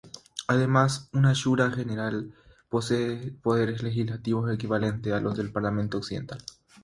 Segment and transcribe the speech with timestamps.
[0.47, 2.33] Además una shura general
[2.69, 6.39] posee poderes legislativos, equivalentes a los de un parlamento occidental.